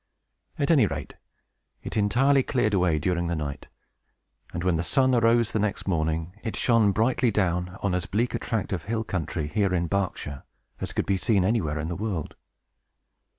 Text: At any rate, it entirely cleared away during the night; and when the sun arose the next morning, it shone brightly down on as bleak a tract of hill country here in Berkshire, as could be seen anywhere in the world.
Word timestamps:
At 0.57 0.71
any 0.71 0.87
rate, 0.87 1.13
it 1.83 1.95
entirely 1.95 2.41
cleared 2.41 2.73
away 2.73 2.97
during 2.97 3.27
the 3.27 3.35
night; 3.35 3.67
and 4.51 4.63
when 4.63 4.75
the 4.75 4.81
sun 4.81 5.13
arose 5.13 5.51
the 5.51 5.59
next 5.59 5.87
morning, 5.87 6.33
it 6.43 6.55
shone 6.55 6.91
brightly 6.91 7.29
down 7.29 7.77
on 7.83 7.93
as 7.93 8.07
bleak 8.07 8.33
a 8.33 8.39
tract 8.39 8.73
of 8.73 8.85
hill 8.85 9.03
country 9.03 9.45
here 9.47 9.75
in 9.75 9.85
Berkshire, 9.85 10.41
as 10.79 10.91
could 10.91 11.05
be 11.05 11.17
seen 11.17 11.45
anywhere 11.45 11.77
in 11.77 11.87
the 11.87 11.95
world. 11.95 12.33